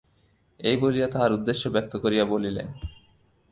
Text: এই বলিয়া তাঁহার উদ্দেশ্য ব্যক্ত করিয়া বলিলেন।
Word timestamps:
এই 0.59 0.77
বলিয়া 0.77 1.07
তাঁহার 1.07 1.31
উদ্দেশ্য 1.33 1.63
ব্যক্ত 1.69 1.93
করিয়া 1.97 2.25
বলিলেন। 2.25 2.67